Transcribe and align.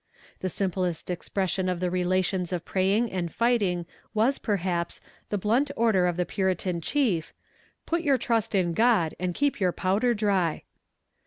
The 0.39 0.49
simplest 0.49 1.11
expression 1.11 1.69
of 1.69 1.79
the 1.79 1.91
relations 1.91 2.51
of 2.51 2.65
praying 2.65 3.11
and 3.11 3.31
fighting 3.31 3.85
was, 4.15 4.39
perhaps, 4.39 4.99
the 5.29 5.37
blunt 5.37 5.69
order 5.75 6.07
of 6.07 6.17
the 6.17 6.25
puritan 6.25 6.81
chief, 6.81 7.35
"Put 7.85 8.01
your 8.01 8.17
trust 8.17 8.55
in 8.55 8.73
God, 8.73 9.13
and 9.19 9.35
keep 9.35 9.59
your 9.59 9.71
powder 9.71 10.15
dry." 10.15 10.63